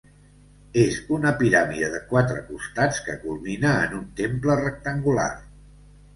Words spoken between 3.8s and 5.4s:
en un temple rectangular.